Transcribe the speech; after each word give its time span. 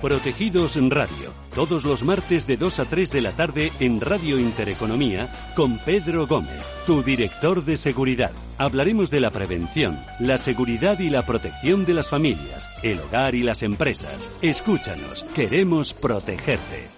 Protegidos 0.00 0.78
Radio, 0.88 1.30
todos 1.54 1.84
los 1.84 2.04
martes 2.04 2.46
de 2.46 2.56
2 2.56 2.80
a 2.80 2.84
3 2.86 3.12
de 3.12 3.20
la 3.20 3.32
tarde 3.32 3.70
en 3.80 4.00
Radio 4.00 4.38
Intereconomía 4.38 5.28
con 5.54 5.76
Pedro 5.78 6.26
Gómez, 6.26 6.64
tu 6.86 7.02
director 7.02 7.62
de 7.62 7.76
seguridad. 7.76 8.32
Hablaremos 8.56 9.10
de 9.10 9.20
la 9.20 9.30
prevención, 9.30 9.98
la 10.18 10.38
seguridad 10.38 10.98
y 11.00 11.10
la 11.10 11.22
protección 11.22 11.84
de 11.84 11.92
las 11.92 12.08
familias, 12.08 12.66
el 12.82 12.98
hogar 13.00 13.34
y 13.34 13.42
las 13.42 13.62
empresas. 13.62 14.34
Escúchanos, 14.40 15.24
queremos 15.34 15.92
protegerte. 15.92 16.88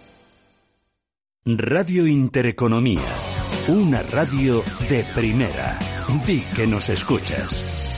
Radio 1.44 2.06
Intereconomía, 2.06 3.02
una 3.66 4.02
radio 4.02 4.62
de 4.88 5.04
primera. 5.12 5.76
Di 6.24 6.40
que 6.54 6.68
nos 6.68 6.88
escuchas. 6.88 7.91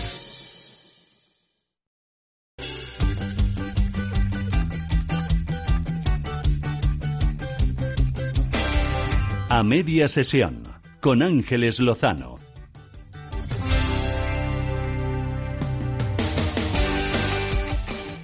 A 9.56 9.62
media 9.62 10.08
sesión, 10.08 10.64
con 11.00 11.22
Ángeles 11.22 11.78
Lozano. 11.78 12.40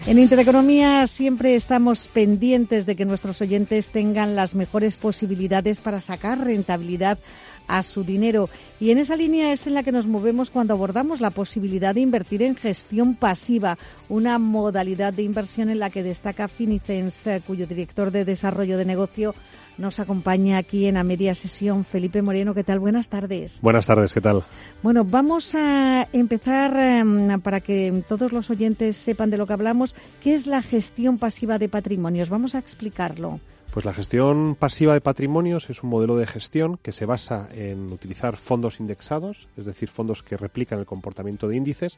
En 0.09 0.19
Intereconomía 0.19 1.06
siempre 1.06 1.55
estamos 1.55 2.09
pendientes 2.09 2.84
de 2.84 2.97
que 2.97 3.05
nuestros 3.05 3.41
oyentes 3.42 3.91
tengan 3.91 4.34
las 4.34 4.56
mejores 4.56 4.97
posibilidades 4.97 5.78
para 5.78 6.00
sacar 6.00 6.45
rentabilidad 6.45 7.20
a 7.69 7.84
su 7.84 8.03
dinero. 8.03 8.50
Y 8.81 8.91
en 8.91 8.98
esa 8.98 9.15
línea 9.15 9.53
es 9.53 9.69
en 9.69 9.75
la 9.75 9.84
que 9.84 9.92
nos 9.92 10.06
movemos 10.06 10.50
cuando 10.50 10.75
abordamos 10.75 11.20
la 11.20 11.31
posibilidad 11.31 11.94
de 11.94 12.00
invertir 12.00 12.42
en 12.42 12.56
gestión 12.56 13.15
pasiva, 13.15 13.78
una 14.09 14.39
modalidad 14.41 15.12
de 15.12 15.22
inversión 15.22 15.70
en 15.70 15.78
la 15.78 15.91
que 15.91 16.03
destaca 16.03 16.48
Finicens, 16.48 17.28
eh, 17.28 17.41
cuyo 17.47 17.69
director 17.69 18.11
de 18.11 18.25
desarrollo 18.25 18.77
de 18.77 18.84
negocio 18.84 19.34
nos 19.81 19.98
acompaña 19.98 20.59
aquí 20.59 20.86
en 20.86 20.95
la 20.95 21.03
media 21.03 21.34
sesión 21.34 21.84
Felipe 21.84 22.23
Moreno. 22.23 22.55
¿Qué 22.55 22.62
tal? 22.62 22.78
Buenas 22.78 23.09
tardes. 23.09 23.61
Buenas 23.62 23.87
tardes, 23.87 24.12
¿qué 24.12 24.20
tal? 24.20 24.45
Bueno, 24.83 25.05
vamos 25.05 25.55
a 25.55 26.06
empezar 26.12 26.77
em, 26.77 27.41
para 27.41 27.61
que 27.61 28.05
todos 28.06 28.33
los 28.33 28.50
oyentes 28.50 28.97
sepan 28.97 29.31
de 29.31 29.39
lo 29.39 29.47
que 29.47 29.55
hablamos. 29.55 29.95
¿Qué 30.22 30.34
es 30.34 30.47
la 30.47 30.62
gestión 30.62 31.19
pasiva 31.19 31.59
de 31.59 31.69
patrimonios? 31.69 32.28
Vamos 32.28 32.55
a 32.55 32.59
explicarlo. 32.59 33.41
Pues 33.72 33.87
la 33.87 33.92
gestión 33.92 34.56
pasiva 34.56 34.95
de 34.95 35.00
patrimonios 35.00 35.70
es 35.70 35.83
un 35.84 35.91
modelo 35.91 36.17
de 36.17 36.27
gestión 36.27 36.77
que 36.77 36.91
se 36.91 37.06
basa 37.06 37.48
en 37.53 37.92
utilizar 37.92 38.37
fondos 38.37 38.81
indexados, 38.81 39.47
es 39.56 39.65
decir, 39.65 39.89
fondos 39.89 40.25
que 40.25 40.37
replican 40.37 40.81
el 40.81 40.87
comportamiento 40.87 41.47
de 41.47 41.56
índices, 41.56 41.97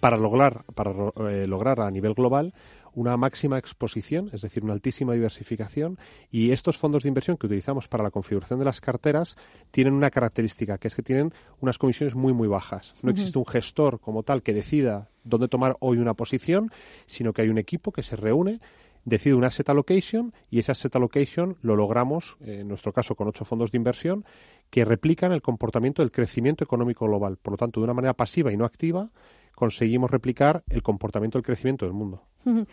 para 0.00 0.16
lograr, 0.16 0.64
para, 0.74 0.90
eh, 1.30 1.46
lograr 1.46 1.80
a 1.80 1.88
nivel 1.92 2.14
global 2.14 2.52
una 2.94 3.16
máxima 3.16 3.58
exposición, 3.58 4.30
es 4.32 4.42
decir, 4.42 4.64
una 4.64 4.72
altísima 4.72 5.14
diversificación. 5.14 5.98
Y 6.30 6.50
estos 6.50 6.78
fondos 6.78 7.02
de 7.02 7.08
inversión 7.08 7.36
que 7.36 7.46
utilizamos 7.46 7.88
para 7.88 8.04
la 8.04 8.10
configuración 8.10 8.58
de 8.58 8.64
las 8.64 8.80
carteras 8.80 9.36
tienen 9.70 9.94
una 9.94 10.10
característica, 10.10 10.78
que 10.78 10.88
es 10.88 10.94
que 10.94 11.02
tienen 11.02 11.32
unas 11.60 11.78
comisiones 11.78 12.14
muy, 12.14 12.32
muy 12.32 12.48
bajas. 12.48 12.94
No 13.02 13.10
existe 13.10 13.38
un 13.38 13.46
gestor 13.46 14.00
como 14.00 14.22
tal 14.22 14.42
que 14.42 14.52
decida 14.52 15.08
dónde 15.24 15.48
tomar 15.48 15.76
hoy 15.80 15.98
una 15.98 16.14
posición, 16.14 16.70
sino 17.06 17.32
que 17.32 17.42
hay 17.42 17.48
un 17.48 17.58
equipo 17.58 17.92
que 17.92 18.02
se 18.02 18.16
reúne 18.16 18.60
decide 19.04 19.34
una 19.34 19.48
asset 19.48 19.68
allocation 19.68 20.32
y 20.50 20.58
esa 20.58 20.72
asset 20.72 20.94
allocation 20.94 21.56
lo 21.62 21.76
logramos, 21.76 22.36
en 22.40 22.68
nuestro 22.68 22.92
caso, 22.92 23.14
con 23.14 23.28
ocho 23.28 23.44
fondos 23.44 23.72
de 23.72 23.78
inversión 23.78 24.24
que 24.70 24.84
replican 24.84 25.32
el 25.32 25.42
comportamiento 25.42 26.02
del 26.02 26.12
crecimiento 26.12 26.64
económico 26.64 27.06
global. 27.06 27.36
Por 27.36 27.52
lo 27.52 27.56
tanto, 27.56 27.80
de 27.80 27.84
una 27.84 27.94
manera 27.94 28.14
pasiva 28.14 28.52
y 28.52 28.56
no 28.56 28.64
activa, 28.64 29.10
conseguimos 29.62 30.10
replicar 30.10 30.64
el 30.68 30.82
comportamiento 30.82 31.38
del 31.38 31.44
crecimiento 31.44 31.86
del 31.86 31.94
mundo. 31.94 32.24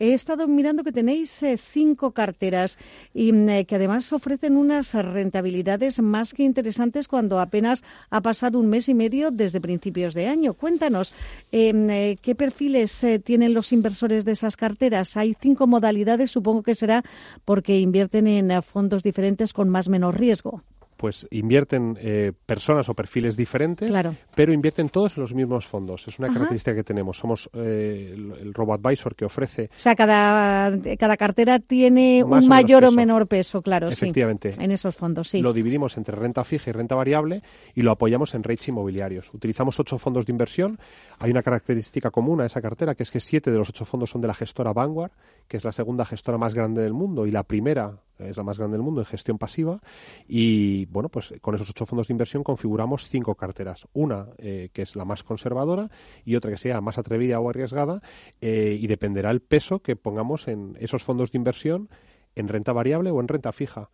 He 0.00 0.12
estado 0.12 0.48
mirando 0.48 0.82
que 0.82 0.90
tenéis 0.90 1.40
eh, 1.44 1.56
cinco 1.56 2.10
carteras 2.10 2.78
y 3.14 3.30
mm, 3.30 3.48
eh, 3.48 3.64
que 3.64 3.76
además 3.76 4.12
ofrecen 4.12 4.56
unas 4.56 4.92
rentabilidades 4.92 6.00
más 6.00 6.34
que 6.34 6.42
interesantes 6.42 7.06
cuando 7.06 7.38
apenas 7.38 7.84
ha 8.10 8.20
pasado 8.22 8.58
un 8.58 8.68
mes 8.68 8.88
y 8.88 8.94
medio 8.94 9.30
desde 9.30 9.60
principios 9.60 10.14
de 10.14 10.26
año. 10.26 10.54
Cuéntanos, 10.54 11.14
eh, 11.52 12.16
¿qué 12.20 12.34
perfiles 12.34 13.06
tienen 13.22 13.54
los 13.54 13.72
inversores 13.72 14.24
de 14.24 14.32
esas 14.32 14.56
carteras? 14.56 15.16
Hay 15.16 15.36
cinco 15.40 15.68
modalidades, 15.68 16.32
supongo 16.32 16.64
que 16.64 16.74
será 16.74 17.04
porque 17.44 17.78
invierten 17.78 18.26
en 18.26 18.62
fondos 18.64 19.04
diferentes 19.04 19.52
con 19.52 19.68
más 19.68 19.88
menor 19.88 20.18
riesgo 20.18 20.64
pues 21.02 21.26
invierten 21.32 21.98
eh, 22.00 22.30
personas 22.46 22.88
o 22.88 22.94
perfiles 22.94 23.36
diferentes, 23.36 23.92
pero 24.36 24.52
invierten 24.52 24.88
todos 24.88 25.16
en 25.16 25.22
los 25.22 25.34
mismos 25.34 25.66
fondos. 25.66 26.06
Es 26.06 26.20
una 26.20 26.32
característica 26.32 26.76
que 26.76 26.84
tenemos. 26.84 27.18
Somos 27.18 27.50
eh, 27.54 28.14
el, 28.14 28.54
robo 28.54 28.72
advisor 28.72 29.16
que 29.16 29.24
ofrece. 29.24 29.68
O 29.76 29.80
sea, 29.80 29.96
cada, 29.96 30.70
cada 30.96 31.16
cartera 31.16 31.58
tiene 31.58 32.22
un 32.22 32.46
mayor 32.46 32.84
o 32.84 32.92
menor 32.92 33.26
peso, 33.26 33.62
claro. 33.62 33.88
Efectivamente. 33.88 34.54
en 34.56 34.70
esos 34.70 34.94
fondos, 34.94 35.30
sí. 35.30 35.42
Lo 35.42 35.52
dividimos 35.52 35.96
entre 35.96 36.14
renta 36.14 36.44
fija 36.44 36.70
y 36.70 36.72
renta 36.72 36.94
variable 36.94 37.42
y 37.74 37.82
lo 37.82 37.90
apoyamos 37.90 38.36
en 38.36 38.44
rates 38.44 38.68
inmobiliarios. 38.68 39.34
Utilizamos 39.34 39.80
ocho 39.80 39.98
fondos 39.98 40.26
de 40.26 40.30
inversión. 40.30 40.78
Hay 41.18 41.32
una 41.32 41.42
característica 41.42 42.12
común 42.12 42.42
a 42.42 42.46
esa 42.46 42.62
cartera, 42.62 42.94
que 42.94 43.02
es 43.02 43.10
que 43.10 43.18
siete 43.18 43.50
de 43.50 43.58
los 43.58 43.68
ocho 43.68 43.84
fondos 43.84 44.10
son 44.10 44.20
de 44.20 44.28
la 44.28 44.34
gestora 44.34 44.72
Vanguard, 44.72 45.10
que 45.48 45.56
es 45.56 45.64
la 45.64 45.72
segunda 45.72 46.04
gestora 46.04 46.38
más 46.38 46.54
grande 46.54 46.80
del 46.80 46.92
mundo 46.92 47.26
y 47.26 47.32
la 47.32 47.42
primera 47.42 47.98
es 48.28 48.36
la 48.36 48.42
más 48.42 48.58
grande 48.58 48.76
del 48.76 48.82
mundo 48.82 49.00
en 49.00 49.06
gestión 49.06 49.38
pasiva. 49.38 49.80
Y 50.26 50.86
bueno 50.86 51.08
pues 51.08 51.34
con 51.40 51.54
esos 51.54 51.70
ocho 51.70 51.86
fondos 51.86 52.08
de 52.08 52.14
inversión 52.14 52.42
configuramos 52.42 53.08
cinco 53.08 53.34
carteras. 53.34 53.86
Una 53.92 54.28
eh, 54.38 54.70
que 54.72 54.82
es 54.82 54.96
la 54.96 55.04
más 55.04 55.22
conservadora 55.22 55.90
y 56.24 56.36
otra 56.36 56.50
que 56.50 56.58
sea 56.58 56.80
más 56.80 56.98
atrevida 56.98 57.40
o 57.40 57.48
arriesgada 57.48 58.02
eh, 58.40 58.78
y 58.80 58.86
dependerá 58.86 59.30
el 59.30 59.40
peso 59.40 59.80
que 59.80 59.96
pongamos 59.96 60.48
en 60.48 60.76
esos 60.80 61.02
fondos 61.02 61.32
de 61.32 61.38
inversión 61.38 61.88
en 62.34 62.48
renta 62.48 62.72
variable 62.72 63.10
o 63.10 63.20
en 63.20 63.28
renta 63.28 63.52
fija. 63.52 63.90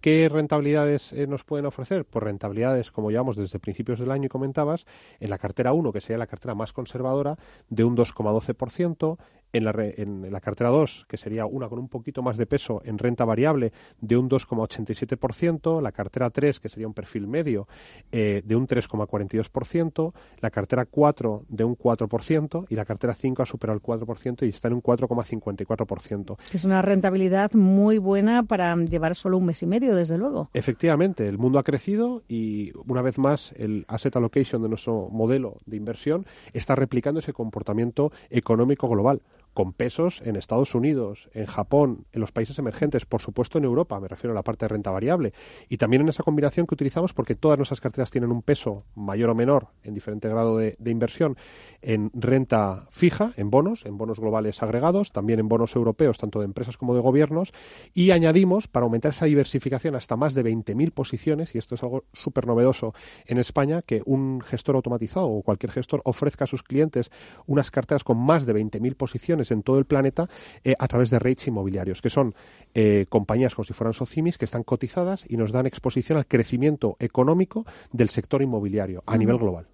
¿Qué 0.00 0.30
rentabilidades 0.30 1.12
eh, 1.12 1.26
nos 1.26 1.44
pueden 1.44 1.66
ofrecer? 1.66 2.06
Pues 2.06 2.22
rentabilidades, 2.22 2.90
como 2.90 3.10
llevamos 3.10 3.36
desde 3.36 3.58
principios 3.58 3.98
del 3.98 4.10
año 4.10 4.26
y 4.26 4.28
comentabas, 4.28 4.86
en 5.18 5.28
la 5.28 5.36
cartera 5.36 5.74
1, 5.74 5.92
que 5.92 6.00
sería 6.00 6.16
la 6.16 6.26
cartera 6.26 6.54
más 6.54 6.72
conservadora, 6.72 7.36
de 7.68 7.84
un 7.84 7.96
2,12%, 7.96 9.18
en 9.52 9.64
la, 9.64 9.74
en 9.76 10.30
la 10.30 10.40
cartera 10.40 10.70
2, 10.70 11.06
que 11.08 11.16
sería 11.16 11.46
una 11.46 11.68
con 11.68 11.78
un 11.78 11.88
poquito 11.88 12.22
más 12.22 12.36
de 12.36 12.46
peso 12.46 12.80
en 12.84 12.98
renta 12.98 13.24
variable, 13.24 13.72
de 14.00 14.16
un 14.16 14.28
2,87%, 14.28 15.80
la 15.80 15.92
cartera 15.92 16.30
3, 16.30 16.60
que 16.60 16.68
sería 16.68 16.86
un 16.86 16.94
perfil 16.94 17.26
medio, 17.26 17.68
eh, 18.12 18.42
de 18.44 18.56
un 18.56 18.66
3,42%, 18.66 20.12
la 20.40 20.50
cartera 20.50 20.86
4 20.86 21.44
de 21.48 21.64
un 21.64 21.76
4% 21.76 22.66
y 22.68 22.74
la 22.74 22.84
cartera 22.84 23.14
5 23.14 23.42
ha 23.42 23.46
superado 23.46 23.76
el 23.76 23.82
4% 23.82 24.46
y 24.46 24.50
está 24.50 24.68
en 24.68 24.74
un 24.74 24.82
4,54%. 24.82 26.36
Es 26.52 26.64
una 26.64 26.82
rentabilidad 26.82 27.52
muy 27.54 27.98
buena 27.98 28.42
para 28.42 28.74
llevar 28.76 29.14
solo 29.14 29.38
un 29.38 29.46
mes 29.46 29.62
y 29.62 29.66
medio, 29.66 29.94
desde 29.94 30.18
luego. 30.18 30.50
Efectivamente, 30.54 31.26
el 31.26 31.38
mundo 31.38 31.58
ha 31.58 31.62
crecido 31.62 32.22
y 32.28 32.72
una 32.86 33.02
vez 33.02 33.18
más 33.18 33.52
el 33.56 33.84
asset 33.88 34.14
allocation 34.16 34.62
de 34.62 34.68
nuestro 34.68 35.08
modelo 35.10 35.56
de 35.66 35.76
inversión 35.76 36.26
está 36.52 36.74
replicando 36.74 37.20
ese 37.20 37.32
comportamiento 37.32 38.12
económico 38.30 38.88
global 38.88 39.22
con 39.54 39.72
pesos 39.72 40.22
en 40.24 40.36
Estados 40.36 40.74
Unidos, 40.74 41.28
en 41.32 41.46
Japón, 41.46 42.06
en 42.12 42.20
los 42.20 42.32
países 42.32 42.58
emergentes, 42.58 43.06
por 43.06 43.20
supuesto 43.20 43.58
en 43.58 43.64
Europa, 43.64 43.98
me 44.00 44.08
refiero 44.08 44.32
a 44.32 44.34
la 44.34 44.42
parte 44.42 44.64
de 44.64 44.68
renta 44.68 44.90
variable, 44.90 45.32
y 45.68 45.76
también 45.76 46.02
en 46.02 46.08
esa 46.08 46.22
combinación 46.22 46.66
que 46.66 46.74
utilizamos 46.74 47.14
porque 47.14 47.34
todas 47.34 47.58
nuestras 47.58 47.80
carteras 47.80 48.10
tienen 48.10 48.30
un 48.30 48.42
peso 48.42 48.84
mayor 48.94 49.30
o 49.30 49.34
menor 49.34 49.68
en 49.82 49.94
diferente 49.94 50.28
grado 50.28 50.56
de, 50.56 50.76
inversión 50.86 51.36
en 51.82 52.10
renta 52.14 52.88
fija, 52.90 53.32
en 53.36 53.50
bonos, 53.50 53.86
en 53.86 53.96
bonos 53.96 54.18
globales 54.18 54.62
agregados, 54.62 55.12
también 55.12 55.40
en 55.40 55.48
bonos 55.48 55.76
europeos, 55.76 56.18
tanto 56.18 56.40
de 56.40 56.44
empresas 56.44 56.76
como 56.76 56.94
de 56.94 57.00
gobiernos, 57.00 57.52
y 57.94 58.10
añadimos, 58.10 58.68
para 58.68 58.84
aumentar 58.84 59.10
esa 59.10 59.26
diversificación 59.26 59.94
hasta 59.94 60.16
más 60.16 60.34
de 60.34 60.44
20.000 60.44 60.92
posiciones, 60.92 61.54
y 61.54 61.58
esto 61.58 61.74
es 61.74 61.82
algo 61.82 62.04
súper 62.12 62.46
novedoso 62.46 62.92
en 63.26 63.38
España, 63.38 63.82
que 63.82 64.02
un 64.04 64.40
gestor 64.40 64.76
automatizado 64.76 65.28
o 65.28 65.42
cualquier 65.42 65.72
gestor 65.72 66.02
ofrezca 66.04 66.44
a 66.44 66.46
sus 66.46 66.62
clientes 66.62 67.10
unas 67.46 67.70
carteras 67.70 68.04
con 68.04 68.18
más 68.18 68.46
de 68.46 68.54
20.000 68.54 68.96
posiciones 68.96 69.39
en 69.50 69.62
todo 69.62 69.78
el 69.78 69.84
planeta 69.84 70.28
eh, 70.64 70.74
a 70.78 70.88
través 70.88 71.10
de 71.10 71.18
rates 71.18 71.48
inmobiliarios, 71.48 72.02
que 72.02 72.10
son 72.10 72.34
eh, 72.74 73.06
compañías 73.08 73.54
como 73.54 73.64
si 73.64 73.72
fueran 73.72 73.92
socimis 73.92 74.38
que 74.38 74.44
están 74.44 74.62
cotizadas 74.62 75.24
y 75.28 75.36
nos 75.36 75.52
dan 75.52 75.66
exposición 75.66 76.18
al 76.18 76.26
crecimiento 76.26 76.96
económico 76.98 77.64
del 77.92 78.08
sector 78.08 78.42
inmobiliario 78.42 79.02
a 79.06 79.16
nivel 79.16 79.38
global. 79.38 79.66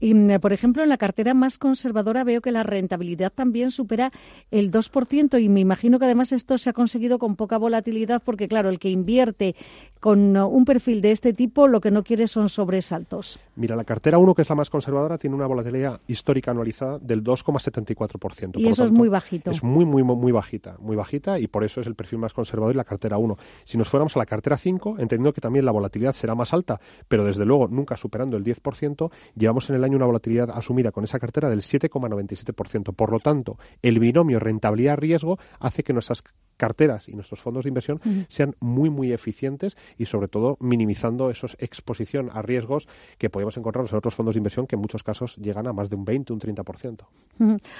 Y, 0.00 0.14
mm, 0.14 0.40
por 0.40 0.52
ejemplo, 0.52 0.82
en 0.82 0.88
la 0.88 0.96
cartera 0.96 1.34
más 1.34 1.58
conservadora 1.58 2.24
veo 2.24 2.40
que 2.40 2.50
la 2.50 2.62
rentabilidad 2.62 3.32
también 3.32 3.70
supera 3.70 4.10
el 4.50 4.70
2% 4.70 5.38
y 5.38 5.48
me 5.48 5.60
imagino 5.60 5.98
que 5.98 6.06
además 6.06 6.32
esto 6.32 6.58
se 6.58 6.70
ha 6.70 6.72
conseguido 6.72 7.18
con 7.18 7.36
poca 7.36 7.58
volatilidad 7.58 8.22
porque, 8.24 8.48
claro, 8.48 8.70
el 8.70 8.78
que 8.78 8.88
invierte 8.88 9.54
con 10.00 10.36
uh, 10.36 10.48
un 10.48 10.64
perfil 10.64 11.02
de 11.02 11.12
este 11.12 11.32
tipo 11.32 11.68
lo 11.68 11.80
que 11.80 11.90
no 11.90 12.02
quiere 12.02 12.26
son 12.26 12.48
sobresaltos. 12.48 13.38
Mira, 13.56 13.76
la 13.76 13.84
cartera 13.84 14.18
1, 14.18 14.34
que 14.34 14.42
es 14.42 14.48
la 14.48 14.54
más 14.54 14.70
conservadora, 14.70 15.18
tiene 15.18 15.36
una 15.36 15.46
volatilidad 15.46 16.00
histórica 16.06 16.50
anualizada 16.50 16.98
del 16.98 17.22
2,74%. 17.22 18.58
Y 18.58 18.68
eso 18.68 18.84
es 18.84 18.92
muy 18.92 19.08
bajito. 19.08 19.50
Es 19.50 19.62
muy, 19.62 19.84
muy, 19.84 20.02
muy 20.02 20.32
bajita, 20.32 20.76
muy 20.80 20.96
bajita 20.96 21.38
y 21.38 21.46
por 21.46 21.64
eso 21.64 21.80
es 21.80 21.86
el 21.86 21.94
perfil 21.94 22.20
más 22.20 22.32
conservador 22.32 22.74
y 22.74 22.78
la 22.78 22.84
cartera 22.84 23.18
1. 23.18 23.36
Si 23.64 23.76
nos 23.76 23.88
fuéramos 23.88 24.16
a 24.16 24.20
la 24.20 24.26
cartera 24.26 24.56
5, 24.56 24.96
entendiendo 24.98 25.34
que 25.34 25.42
también 25.42 25.66
la 25.66 25.72
volatilidad 25.72 26.14
será 26.14 26.34
más 26.34 26.54
alta, 26.54 26.80
pero 27.08 27.24
desde 27.24 27.44
luego 27.44 27.68
nunca 27.68 27.96
superando 27.96 28.38
el 28.38 28.44
10%, 28.44 29.10
llevamos 29.36 29.68
en 29.68 29.76
el 29.76 29.84
año 29.84 29.89
una 29.96 30.06
volatilidad 30.06 30.50
asumida 30.50 30.92
con 30.92 31.04
esa 31.04 31.18
cartera 31.18 31.48
del 31.50 31.60
7,97%. 31.60 32.94
Por 32.94 33.10
lo 33.10 33.20
tanto, 33.20 33.58
el 33.82 33.98
binomio 33.98 34.38
rentabilidad-riesgo 34.38 35.38
hace 35.58 35.82
que 35.82 35.92
nuestras 35.92 36.22
carteras 36.60 37.08
y 37.08 37.14
nuestros 37.14 37.40
fondos 37.40 37.64
de 37.64 37.68
inversión 37.68 38.02
sean 38.28 38.54
muy, 38.60 38.90
muy 38.90 39.12
eficientes 39.12 39.78
y 39.96 40.04
sobre 40.04 40.28
todo 40.28 40.58
minimizando 40.60 41.30
esa 41.30 41.46
exposición 41.58 42.28
a 42.34 42.42
riesgos 42.42 42.86
que 43.16 43.30
podemos 43.30 43.56
encontrar 43.56 43.86
en 43.90 43.96
otros 43.96 44.14
fondos 44.14 44.34
de 44.34 44.40
inversión 44.40 44.66
que 44.66 44.76
en 44.76 44.82
muchos 44.82 45.02
casos 45.02 45.36
llegan 45.36 45.66
a 45.66 45.72
más 45.72 45.88
de 45.88 45.96
un 45.96 46.04
20, 46.04 46.34
un 46.34 46.40
30%. 46.40 47.06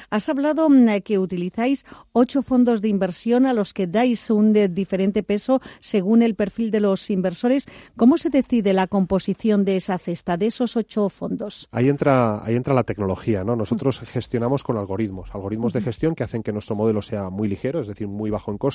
Has 0.09 0.29
hablado 0.31 0.71
mm, 0.71 1.03
que 1.05 1.19
utilizáis 1.19 1.85
ocho 2.13 2.41
fondos 2.41 2.81
de 2.81 2.89
inversión 2.89 3.45
a 3.45 3.53
los 3.53 3.75
que 3.75 3.87
dais 3.87 4.31
un 4.31 4.55
diferente 4.75 5.23
peso 5.23 5.61
según 5.81 6.23
el 6.23 6.35
perfil 6.35 6.71
de 6.71 6.81
los 6.81 7.11
inversores. 7.11 7.67
¿Cómo 7.97 8.17
se 8.17 8.31
decide 8.31 8.73
la 8.73 8.87
composición 8.87 9.67
de 9.67 9.77
esa 9.77 9.99
cesta, 9.99 10.39
de 10.39 10.47
esos 10.47 10.75
ocho 10.77 11.11
fondos? 11.11 11.69
Ahí 11.71 11.91
entra, 11.91 12.43
ahí 12.43 12.57
entra 12.57 12.73
la 12.73 12.85
tecnología, 12.85 13.45
¿no? 13.45 13.57
Nosotros 13.57 14.01
gestionamos 14.01 14.65
con 14.65 14.79
algoritmos, 14.79 15.35
algoritmos 15.35 15.75
de 15.75 15.83
gestión 15.83 16.15
que 16.15 16.25
hacen 16.25 16.43
que 16.43 16.55
nuestro 16.55 16.75
modelo 16.75 17.03
sea 17.03 17.29
muy 17.29 17.47
ligero, 17.47 17.83
es 17.83 17.89
decir, 17.89 18.09
muy 18.09 18.31
bajo 18.31 18.51
en 18.51 18.57
costo 18.57 18.70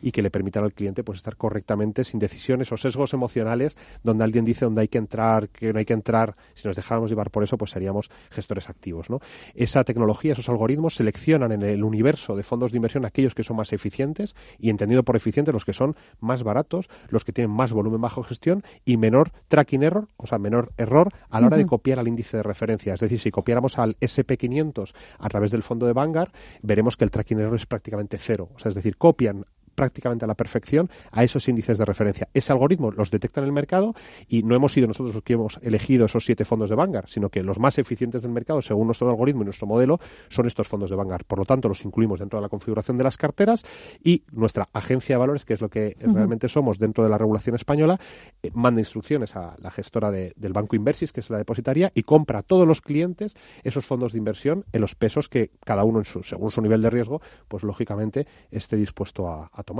y 0.00 0.12
que 0.12 0.22
le 0.22 0.30
permitan 0.30 0.64
al 0.64 0.72
cliente 0.72 1.04
pues 1.04 1.18
estar 1.18 1.36
correctamente 1.36 2.04
sin 2.04 2.20
decisiones 2.20 2.70
o 2.72 2.76
sesgos 2.76 3.14
emocionales 3.14 3.76
donde 4.02 4.24
alguien 4.24 4.44
dice 4.44 4.64
dónde 4.64 4.82
hay 4.82 4.88
que 4.88 4.98
entrar, 4.98 5.48
que 5.48 5.72
no 5.72 5.78
hay 5.78 5.84
que 5.84 5.94
entrar. 5.94 6.36
Si 6.54 6.66
nos 6.66 6.76
dejáramos 6.76 7.10
llevar 7.10 7.30
por 7.30 7.44
eso, 7.44 7.56
pues 7.56 7.70
seríamos 7.70 8.10
gestores 8.30 8.68
activos. 8.68 9.10
¿no? 9.10 9.20
Esa 9.54 9.84
tecnología, 9.84 10.32
esos 10.32 10.48
algoritmos 10.48 10.96
seleccionan 10.96 11.52
en 11.52 11.62
el 11.62 11.84
universo 11.84 12.36
de 12.36 12.42
fondos 12.42 12.72
de 12.72 12.76
inversión 12.76 13.04
aquellos 13.04 13.34
que 13.34 13.42
son 13.42 13.56
más 13.56 13.72
eficientes 13.72 14.34
y 14.58 14.70
entendido 14.70 15.02
por 15.02 15.16
eficientes 15.16 15.52
los 15.52 15.64
que 15.64 15.72
son 15.72 15.96
más 16.20 16.42
baratos, 16.42 16.88
los 17.08 17.24
que 17.24 17.32
tienen 17.32 17.54
más 17.54 17.72
volumen 17.72 18.00
bajo 18.00 18.22
gestión 18.22 18.62
y 18.84 18.96
menor 18.96 19.30
tracking 19.48 19.82
error, 19.82 20.08
o 20.16 20.26
sea, 20.26 20.38
menor 20.38 20.72
error 20.76 21.12
a 21.30 21.40
la 21.40 21.46
hora 21.46 21.56
de 21.56 21.66
copiar 21.66 21.98
al 21.98 22.08
índice 22.08 22.38
de 22.38 22.42
referencia. 22.42 22.94
Es 22.94 23.00
decir, 23.00 23.20
si 23.20 23.30
copiáramos 23.30 23.78
al 23.78 23.96
SP500 23.98 24.92
a 25.18 25.28
través 25.28 25.50
del 25.50 25.62
fondo 25.62 25.86
de 25.86 25.92
Vanguard, 25.92 26.32
veremos 26.62 26.96
que 26.96 27.04
el 27.04 27.10
tracking 27.10 27.40
error 27.40 27.56
es 27.56 27.66
prácticamente 27.66 28.18
cero. 28.18 28.48
O 28.54 28.58
sea, 28.58 28.70
es 28.70 28.74
decir, 28.74 28.96
copia 28.96 29.21
copian 29.22 29.44
prácticamente 29.82 30.24
a 30.24 30.28
la 30.28 30.36
perfección 30.36 30.88
a 31.10 31.24
esos 31.24 31.48
índices 31.48 31.76
de 31.76 31.84
referencia. 31.84 32.28
Ese 32.32 32.52
algoritmo 32.52 32.92
los 32.92 33.10
detecta 33.10 33.40
en 33.40 33.46
el 33.46 33.52
mercado 33.52 33.94
y 34.28 34.44
no 34.44 34.54
hemos 34.54 34.72
sido 34.72 34.86
nosotros 34.86 35.12
los 35.12 35.24
que 35.24 35.32
hemos 35.32 35.58
elegido 35.60 36.06
esos 36.06 36.24
siete 36.24 36.44
fondos 36.44 36.70
de 36.70 36.76
Vanguard, 36.76 37.08
sino 37.08 37.30
que 37.30 37.42
los 37.42 37.58
más 37.58 37.78
eficientes 37.78 38.22
del 38.22 38.30
mercado, 38.30 38.62
según 38.62 38.86
nuestro 38.86 39.10
algoritmo 39.10 39.42
y 39.42 39.46
nuestro 39.46 39.66
modelo, 39.66 39.98
son 40.28 40.46
estos 40.46 40.68
fondos 40.68 40.88
de 40.88 40.94
Vanguard. 40.94 41.24
Por 41.24 41.40
lo 41.40 41.44
tanto, 41.44 41.66
los 41.66 41.84
incluimos 41.84 42.20
dentro 42.20 42.38
de 42.38 42.42
la 42.42 42.48
configuración 42.48 42.96
de 42.96 43.02
las 43.02 43.16
carteras 43.16 43.64
y 44.04 44.22
nuestra 44.30 44.68
agencia 44.72 45.16
de 45.16 45.18
valores, 45.18 45.44
que 45.44 45.54
es 45.54 45.60
lo 45.60 45.68
que 45.68 45.96
realmente 45.98 46.48
somos 46.48 46.78
dentro 46.78 47.02
de 47.02 47.10
la 47.10 47.18
regulación 47.18 47.56
española, 47.56 47.98
eh, 48.40 48.52
manda 48.54 48.80
instrucciones 48.80 49.34
a 49.34 49.56
la 49.58 49.72
gestora 49.72 50.12
del 50.12 50.52
Banco 50.52 50.76
Inversis, 50.76 51.10
que 51.10 51.18
es 51.18 51.28
la 51.28 51.38
depositaria, 51.38 51.90
y 51.92 52.04
compra 52.04 52.38
a 52.38 52.42
todos 52.42 52.68
los 52.68 52.82
clientes 52.82 53.34
esos 53.64 53.84
fondos 53.84 54.12
de 54.12 54.18
inversión 54.18 54.64
en 54.72 54.80
los 54.80 54.94
pesos 54.94 55.28
que 55.28 55.50
cada 55.64 55.82
uno, 55.82 55.98
en 55.98 56.04
su, 56.04 56.22
según 56.22 56.52
su 56.52 56.62
nivel 56.62 56.82
de 56.82 56.90
riesgo, 56.90 57.20
pues 57.48 57.64
lógicamente 57.64 58.28
esté 58.52 58.76
dispuesto 58.76 59.28
a, 59.28 59.62
tomar. 59.64 59.71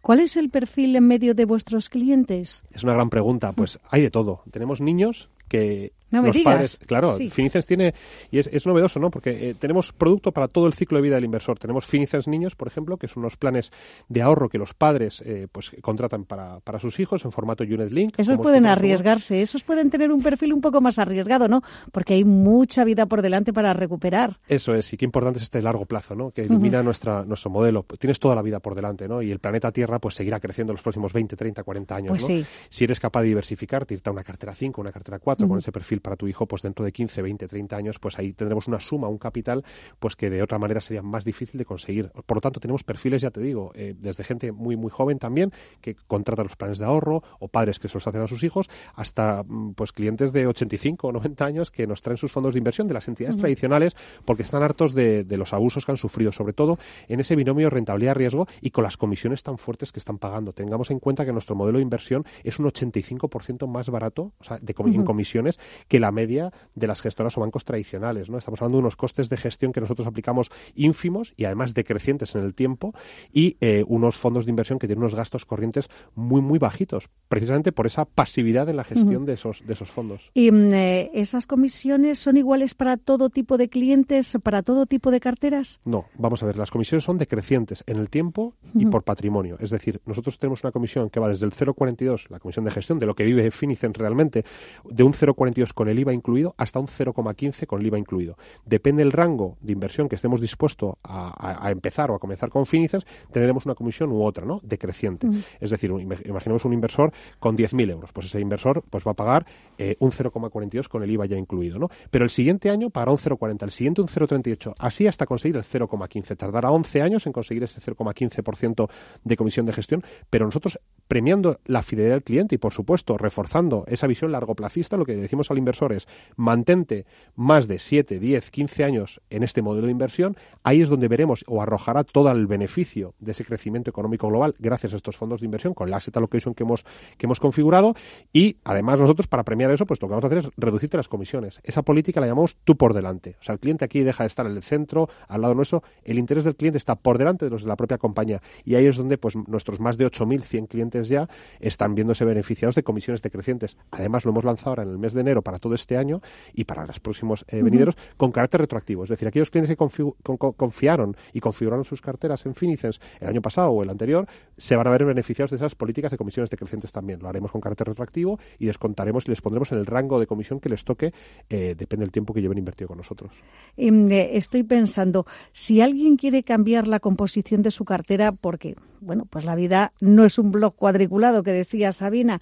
¿Cuál 0.00 0.20
es 0.20 0.36
el 0.36 0.50
perfil 0.50 0.96
en 0.96 1.06
medio 1.06 1.34
de 1.34 1.44
vuestros 1.44 1.88
clientes? 1.88 2.62
Es 2.72 2.82
una 2.84 2.94
gran 2.94 3.10
pregunta. 3.10 3.52
Pues 3.52 3.78
hay 3.90 4.02
de 4.02 4.10
todo. 4.10 4.42
Tenemos 4.50 4.80
niños 4.80 5.28
que 5.48 5.92
no 6.10 6.22
los 6.22 6.38
padres, 6.38 6.78
claro, 6.86 7.12
Finicens 7.12 7.66
tiene, 7.66 7.94
y 8.30 8.38
es, 8.38 8.66
novedoso, 8.66 9.00
¿no? 9.00 9.10
Porque 9.10 9.50
eh, 9.50 9.54
tenemos 9.54 9.92
producto 9.92 10.32
para 10.32 10.48
todo 10.48 10.66
el 10.66 10.74
ciclo 10.74 10.98
de 10.98 11.02
vida 11.02 11.14
del 11.16 11.24
inversor. 11.24 11.58
Tenemos 11.58 11.86
Finicens 11.86 12.28
Niños, 12.28 12.56
por 12.56 12.68
ejemplo, 12.68 12.96
que 12.96 13.08
son 13.08 13.22
unos 13.22 13.36
planes 13.36 13.72
de 14.08 14.22
ahorro 14.22 14.48
que 14.48 14.58
los 14.58 14.74
padres 14.74 15.22
eh, 15.24 15.46
pues 15.50 15.70
contratan 15.80 16.24
para, 16.24 16.60
para 16.60 16.78
sus 16.78 16.98
hijos 17.00 17.24
en 17.24 17.32
formato 17.32 17.64
Unit 17.64 17.90
Link. 17.90 18.14
Esos 18.18 18.38
pueden 18.38 18.66
arriesgarse, 18.66 19.42
esos 19.42 19.62
pueden 19.62 19.90
tener 19.90 20.12
un 20.12 20.22
perfil 20.22 20.52
un 20.52 20.60
poco 20.60 20.80
más 20.80 20.98
arriesgado, 20.98 21.48
¿no? 21.48 21.62
Porque 21.92 22.14
hay 22.14 22.24
mucha 22.24 22.84
vida 22.84 23.06
por 23.06 23.22
delante 23.22 23.52
para 23.52 23.72
recuperar. 23.72 24.38
Eso 24.48 24.74
es, 24.74 24.92
y 24.92 24.96
qué 24.96 25.04
importante 25.04 25.38
es 25.38 25.44
este 25.44 25.62
largo 25.62 25.86
plazo, 25.86 26.14
¿no? 26.14 26.30
Que 26.30 26.44
ilumina 26.44 26.82
nuestra, 26.82 27.24
nuestro 27.24 27.50
modelo. 27.50 27.84
Tienes 27.98 28.18
toda 28.18 28.34
la 28.34 28.42
vida 28.42 28.60
por 28.60 28.74
delante, 28.74 29.08
¿no? 29.08 29.22
Y 29.22 29.30
el 29.30 29.38
planeta 29.38 29.72
Tierra 29.72 29.98
pues 29.98 30.14
seguirá 30.14 30.40
creciendo 30.40 30.72
en 30.72 30.74
los 30.74 30.82
próximos 30.82 31.12
20, 31.12 31.36
30, 31.36 31.62
40 31.62 31.94
años, 31.94 32.18
pues 32.18 32.28
¿no? 32.28 32.46
Si 32.68 32.84
eres 32.84 33.00
capaz 33.00 33.22
de 33.22 33.28
diversificar, 33.28 33.86
te 33.86 33.94
irte 33.94 34.10
a 34.10 34.12
una 34.12 34.24
cartera 34.24 34.54
5, 34.54 34.80
una 34.80 34.92
cartera 34.92 35.18
4 35.18 35.48
con 35.48 35.58
ese 35.58 35.72
perfil 35.72 35.99
para 36.00 36.16
tu 36.16 36.26
hijo, 36.26 36.46
pues 36.46 36.62
dentro 36.62 36.84
de 36.84 36.92
15, 36.92 37.22
20, 37.22 37.48
30 37.48 37.76
años, 37.76 37.98
pues 37.98 38.18
ahí 38.18 38.32
tendremos 38.32 38.68
una 38.68 38.80
suma, 38.80 39.08
un 39.08 39.18
capital, 39.18 39.64
pues 39.98 40.16
que 40.16 40.30
de 40.30 40.42
otra 40.42 40.58
manera 40.58 40.80
sería 40.80 41.02
más 41.02 41.24
difícil 41.24 41.58
de 41.58 41.64
conseguir. 41.64 42.10
Por 42.26 42.36
lo 42.36 42.40
tanto, 42.40 42.60
tenemos 42.60 42.84
perfiles, 42.84 43.22
ya 43.22 43.30
te 43.30 43.40
digo, 43.40 43.72
eh, 43.74 43.94
desde 43.98 44.24
gente 44.24 44.52
muy, 44.52 44.76
muy 44.76 44.90
joven 44.90 45.18
también, 45.18 45.52
que 45.80 45.94
contrata 45.94 46.42
los 46.42 46.56
planes 46.56 46.78
de 46.78 46.84
ahorro, 46.84 47.22
o 47.38 47.48
padres 47.48 47.78
que 47.78 47.88
se 47.88 47.94
los 47.94 48.06
hacen 48.06 48.20
a 48.20 48.26
sus 48.26 48.42
hijos, 48.42 48.68
hasta 48.94 49.42
mm, 49.46 49.74
pues 49.74 49.92
clientes 49.92 50.32
de 50.32 50.46
85 50.46 51.08
o 51.08 51.12
90 51.12 51.44
años 51.44 51.70
que 51.70 51.86
nos 51.86 52.02
traen 52.02 52.16
sus 52.16 52.32
fondos 52.32 52.54
de 52.54 52.58
inversión 52.58 52.88
de 52.88 52.94
las 52.94 53.08
entidades 53.08 53.36
tradicionales 53.36 53.96
porque 54.24 54.42
están 54.42 54.62
hartos 54.62 54.94
de, 54.94 55.24
de, 55.24 55.36
los 55.36 55.52
abusos 55.52 55.86
que 55.86 55.92
han 55.92 55.96
sufrido, 55.96 56.32
sobre 56.32 56.52
todo 56.52 56.78
en 57.08 57.20
ese 57.20 57.36
binomio 57.36 57.70
rentabilidad-riesgo 57.70 58.46
y 58.60 58.70
con 58.70 58.84
las 58.84 58.96
comisiones 58.96 59.42
tan 59.42 59.58
fuertes 59.58 59.92
que 59.92 59.98
están 59.98 60.18
pagando. 60.18 60.52
Tengamos 60.52 60.90
en 60.90 60.98
cuenta 60.98 61.24
que 61.24 61.32
nuestro 61.32 61.54
modelo 61.54 61.78
de 61.78 61.82
inversión 61.82 62.24
es 62.44 62.58
un 62.58 62.66
85% 62.66 63.66
más 63.66 63.88
barato 63.88 64.32
o 64.38 64.44
sea, 64.44 64.58
de 64.58 64.74
en 64.88 65.04
comisiones 65.04 65.58
que 65.90 65.98
la 65.98 66.12
media 66.12 66.52
de 66.76 66.86
las 66.86 67.02
gestoras 67.02 67.36
o 67.36 67.40
bancos 67.40 67.64
tradicionales. 67.64 68.30
¿no? 68.30 68.38
Estamos 68.38 68.62
hablando 68.62 68.78
de 68.78 68.82
unos 68.82 68.96
costes 68.96 69.28
de 69.28 69.36
gestión 69.36 69.72
que 69.72 69.80
nosotros 69.80 70.06
aplicamos 70.06 70.50
ínfimos 70.76 71.34
y 71.36 71.44
además 71.46 71.74
decrecientes 71.74 72.36
en 72.36 72.44
el 72.44 72.54
tiempo 72.54 72.94
y 73.32 73.56
eh, 73.60 73.84
unos 73.88 74.16
fondos 74.16 74.46
de 74.46 74.50
inversión 74.50 74.78
que 74.78 74.86
tienen 74.86 75.02
unos 75.02 75.16
gastos 75.16 75.44
corrientes 75.44 75.88
muy, 76.14 76.42
muy 76.42 76.60
bajitos, 76.60 77.10
precisamente 77.28 77.72
por 77.72 77.88
esa 77.88 78.04
pasividad 78.04 78.68
en 78.68 78.76
la 78.76 78.84
gestión 78.84 79.26
de, 79.26 79.32
esos, 79.32 79.66
de 79.66 79.72
esos 79.72 79.90
fondos. 79.90 80.30
¿Y 80.32 80.52
mm, 80.52 80.72
eh, 80.72 81.10
esas 81.12 81.48
comisiones 81.48 82.20
son 82.20 82.36
iguales 82.36 82.74
para 82.74 82.96
todo 82.96 83.28
tipo 83.28 83.58
de 83.58 83.68
clientes, 83.68 84.38
para 84.44 84.62
todo 84.62 84.86
tipo 84.86 85.10
de 85.10 85.18
carteras? 85.18 85.80
No, 85.84 86.04
vamos 86.16 86.40
a 86.44 86.46
ver, 86.46 86.56
las 86.56 86.70
comisiones 86.70 87.02
son 87.02 87.18
decrecientes 87.18 87.82
en 87.88 87.96
el 87.96 88.10
tiempo 88.10 88.54
y 88.74 88.86
por 88.86 89.02
patrimonio. 89.02 89.56
Es 89.58 89.70
decir, 89.70 90.00
nosotros 90.06 90.38
tenemos 90.38 90.62
una 90.62 90.70
comisión 90.70 91.10
que 91.10 91.18
va 91.18 91.28
desde 91.28 91.46
el 91.46 91.52
0,42, 91.52 92.28
la 92.28 92.38
comisión 92.38 92.64
de 92.64 92.70
gestión 92.70 93.00
de 93.00 93.06
lo 93.06 93.16
que 93.16 93.24
vive 93.24 93.50
Finicen 93.50 93.92
realmente, 93.92 94.44
de 94.84 95.02
un 95.02 95.12
0,42 95.12 95.72
con 95.80 95.88
el 95.88 95.98
IVA 95.98 96.12
incluido 96.12 96.54
hasta 96.58 96.78
un 96.78 96.88
0,15 96.88 97.66
con 97.66 97.80
el 97.80 97.86
IVA 97.86 97.98
incluido. 97.98 98.36
Depende 98.66 99.02
del 99.02 99.12
rango 99.12 99.56
de 99.62 99.72
inversión 99.72 100.10
que 100.10 100.16
estemos 100.16 100.38
dispuestos 100.38 100.96
a, 101.02 101.70
empezar 101.70 102.10
o 102.10 102.16
a 102.16 102.18
comenzar 102.18 102.50
con 102.50 102.66
Finicens, 102.66 103.06
tendremos 103.32 103.64
una 103.64 103.74
comisión 103.74 104.12
u 104.12 104.22
otra, 104.22 104.44
¿no? 104.44 104.60
Decreciente. 104.62 105.26
Es 105.58 105.70
decir, 105.70 105.90
imaginemos 105.90 106.66
un 106.66 106.74
inversor 106.74 107.14
con 107.38 107.56
10.000 107.56 107.92
euros. 107.92 108.12
Pues 108.12 108.26
ese 108.26 108.40
inversor 108.40 108.82
pues 108.90 109.06
va 109.06 109.12
a 109.12 109.14
pagar 109.14 109.46
eh, 109.78 109.96
un 110.00 110.10
0,42 110.10 110.86
con 110.86 111.02
el 111.02 111.10
IVA 111.12 111.24
ya 111.24 111.38
incluido, 111.38 111.78
¿no? 111.78 111.88
Pero 112.10 112.24
el 112.24 112.30
siguiente 112.30 112.68
año 112.68 112.90
pagará 112.90 113.12
un 113.12 113.16
0,40, 113.16 113.62
el 113.62 113.70
siguiente 113.70 114.02
un 114.02 114.08
0,38, 114.08 114.74
así 114.78 115.06
hasta 115.06 115.24
conseguir 115.24 115.56
el 115.56 115.64
0,15. 115.64 116.36
Tardará 116.36 116.72
11 116.72 117.00
años 117.00 117.26
en 117.26 117.32
conseguir 117.32 117.62
ese 117.62 117.80
0,15% 117.80 118.90
de 119.24 119.36
comisión 119.38 119.64
de 119.64 119.72
gestión, 119.72 120.04
pero 120.28 120.44
nosotros 120.44 120.78
premiando 121.08 121.58
la 121.64 121.82
fidelidad 121.82 122.16
del 122.16 122.22
cliente 122.22 122.56
y, 122.56 122.58
por 122.58 122.74
supuesto, 122.74 123.16
reforzando 123.16 123.84
esa 123.88 124.06
visión 124.06 124.30
largoplacista, 124.30 124.98
lo 124.98 125.06
que 125.06 125.16
decimos 125.16 125.50
al 125.50 125.56
inversor 125.56 125.69
es 125.92 126.06
mantente 126.36 127.06
más 127.34 127.68
de 127.68 127.78
7, 127.78 128.18
10, 128.18 128.50
15 128.50 128.84
años 128.84 129.20
en 129.30 129.42
este 129.42 129.62
modelo 129.62 129.86
de 129.86 129.92
inversión, 129.92 130.36
ahí 130.62 130.80
es 130.80 130.88
donde 130.88 131.08
veremos 131.08 131.44
o 131.46 131.62
arrojará 131.62 132.04
todo 132.04 132.30
el 132.30 132.46
beneficio 132.46 133.14
de 133.18 133.32
ese 133.32 133.44
crecimiento 133.44 133.90
económico 133.90 134.28
global 134.28 134.54
gracias 134.58 134.92
a 134.92 134.96
estos 134.96 135.16
fondos 135.16 135.40
de 135.40 135.46
inversión 135.46 135.74
con 135.74 135.90
la 135.90 135.96
asset 135.96 136.16
allocation 136.16 136.54
que 136.54 136.64
hemos, 136.64 136.84
que 137.16 137.26
hemos 137.26 137.40
configurado 137.40 137.94
y 138.32 138.56
además 138.64 139.00
nosotros 139.00 139.26
para 139.26 139.44
premiar 139.44 139.70
eso 139.70 139.86
pues 139.86 140.00
lo 140.02 140.08
que 140.08 140.10
vamos 140.10 140.24
a 140.24 140.26
hacer 140.26 140.38
es 140.38 140.48
reducirte 140.56 140.96
las 140.96 141.08
comisiones. 141.08 141.60
Esa 141.62 141.82
política 141.82 142.20
la 142.20 142.26
llamamos 142.26 142.56
tú 142.64 142.76
por 142.76 142.94
delante. 142.94 143.36
O 143.40 143.44
sea, 143.44 143.54
el 143.54 143.60
cliente 143.60 143.84
aquí 143.84 144.00
deja 144.00 144.24
de 144.24 144.28
estar 144.28 144.46
en 144.46 144.52
el 144.52 144.62
centro, 144.62 145.08
al 145.28 145.42
lado 145.42 145.54
nuestro, 145.54 145.82
el 146.04 146.18
interés 146.18 146.44
del 146.44 146.56
cliente 146.56 146.78
está 146.78 146.96
por 146.96 147.18
delante 147.18 147.44
de 147.44 147.50
los 147.50 147.62
de 147.62 147.68
la 147.68 147.76
propia 147.76 147.98
compañía 147.98 148.42
y 148.64 148.74
ahí 148.74 148.86
es 148.86 148.96
donde 148.96 149.18
pues 149.18 149.36
nuestros 149.36 149.80
más 149.80 149.98
de 149.98 150.06
8.100 150.06 150.68
clientes 150.68 151.08
ya 151.08 151.28
están 151.60 151.94
viéndose 151.94 152.24
beneficiados 152.24 152.74
de 152.74 152.82
comisiones 152.82 153.22
decrecientes. 153.22 153.76
Además 153.90 154.24
lo 154.24 154.32
hemos 154.32 154.44
lanzado 154.44 154.70
ahora 154.70 154.82
en 154.82 154.90
el 154.90 154.98
mes 154.98 155.12
de 155.14 155.20
enero 155.20 155.42
para 155.42 155.58
todo 155.60 155.74
este 155.74 155.96
año 155.96 156.20
y 156.54 156.64
para 156.64 156.86
los 156.86 157.00
próximos 157.00 157.44
eh, 157.48 157.62
venideros 157.62 157.96
con 158.16 158.32
carácter 158.32 158.60
retroactivo. 158.60 159.04
Es 159.04 159.10
decir, 159.10 159.28
aquellos 159.28 159.50
clientes 159.50 159.76
que 159.76 160.36
confiaron 160.56 161.16
y 161.32 161.40
configuraron 161.40 161.84
sus 161.84 162.00
carteras 162.00 162.46
en 162.46 162.54
Finicens 162.54 163.00
el 163.20 163.28
año 163.28 163.42
pasado 163.42 163.70
o 163.70 163.82
el 163.82 163.90
anterior 163.90 164.26
se 164.56 164.76
van 164.76 164.86
a 164.86 164.90
ver 164.90 165.04
beneficiados 165.04 165.50
de 165.50 165.56
esas 165.56 165.74
políticas 165.74 166.10
de 166.10 166.18
comisiones 166.18 166.50
decrecientes 166.50 166.92
también. 166.92 167.20
Lo 167.20 167.28
haremos 167.28 167.50
con 167.50 167.60
carácter 167.60 167.88
retroactivo 167.88 168.38
y 168.58 168.66
descontaremos 168.66 169.26
y 169.26 169.30
les 169.30 169.40
pondremos 169.40 169.72
en 169.72 169.78
el 169.78 169.86
rango 169.86 170.18
de 170.18 170.26
comisión 170.26 170.60
que 170.60 170.68
les 170.68 170.84
toque, 170.84 171.12
eh, 171.48 171.74
depende 171.76 172.04
del 172.04 172.12
tiempo 172.12 172.34
que 172.34 172.40
lleven 172.40 172.58
invertido 172.58 172.88
con 172.88 172.98
nosotros. 172.98 173.32
Em, 173.76 174.10
eh, 174.10 174.36
estoy 174.36 174.62
pensando, 174.62 175.26
si 175.52 175.80
alguien 175.80 176.16
quiere 176.16 176.42
cambiar 176.42 176.86
la 176.86 177.00
composición 177.00 177.62
de 177.62 177.70
su 177.70 177.84
cartera, 177.84 178.32
porque, 178.32 178.76
bueno, 179.00 179.26
pues 179.28 179.44
la 179.44 179.54
vida 179.54 179.92
no 180.00 180.24
es 180.24 180.38
un 180.38 180.50
blog 180.50 180.74
cuadriculado 180.74 181.42
que 181.42 181.52
decía 181.52 181.92
Sabina, 181.92 182.40